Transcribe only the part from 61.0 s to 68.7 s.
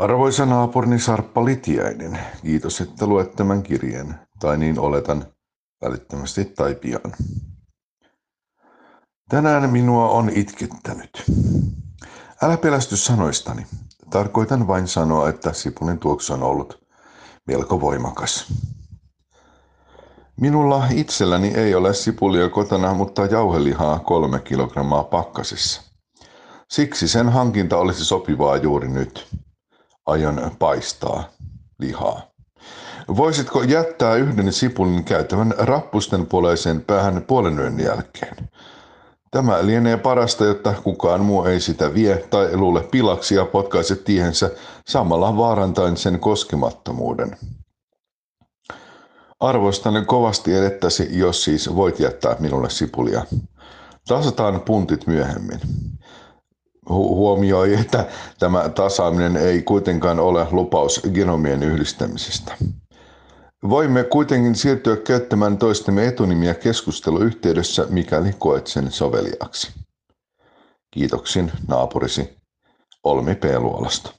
genomien yhdistämisestä. Voimme kuitenkin siirtyä käyttämään toistemme etunimiä keskusteluyhteydessä, mikäli koet